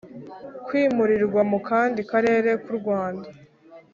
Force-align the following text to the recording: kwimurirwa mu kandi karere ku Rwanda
kwimurirwa 0.65 1.41
mu 1.51 1.59
kandi 1.69 1.99
karere 2.11 2.51
ku 2.63 2.71
Rwanda 2.79 3.27